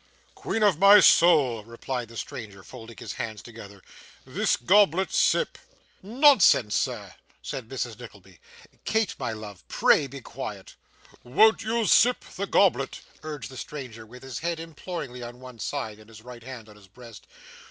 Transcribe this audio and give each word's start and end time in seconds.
'Queen 0.33 0.63
of 0.63 0.79
my 0.79 0.99
soul,' 0.99 1.63
replied 1.63 2.07
the 2.07 2.17
stranger, 2.17 2.63
folding 2.63 2.97
his 2.97 3.13
hands 3.13 3.39
together, 3.39 3.83
'this 4.25 4.57
goblet 4.57 5.11
sip!' 5.13 5.59
'Nonsense, 6.01 6.73
sir,' 6.73 7.13
said 7.43 7.69
Mrs. 7.69 7.99
Nickleby. 7.99 8.39
'Kate, 8.83 9.13
my 9.19 9.31
love, 9.31 9.63
pray 9.67 10.07
be 10.07 10.19
quiet.' 10.19 10.73
'Won't 11.23 11.61
you 11.61 11.85
sip 11.85 12.21
the 12.35 12.47
goblet?' 12.47 13.01
urged 13.21 13.51
the 13.51 13.57
stranger, 13.57 14.03
with 14.07 14.23
his 14.23 14.39
head 14.39 14.59
imploringly 14.59 15.21
on 15.21 15.39
one 15.39 15.59
side, 15.59 15.99
and 15.99 16.09
his 16.09 16.23
right 16.23 16.41
hand 16.41 16.67
on 16.67 16.77
his 16.77 16.87
breast. 16.87 17.27